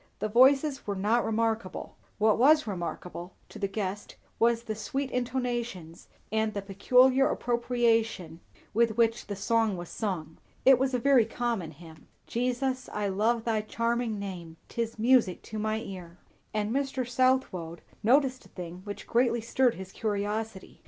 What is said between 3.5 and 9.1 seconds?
the guest, was the sweet intonations and the peculiar appropriation with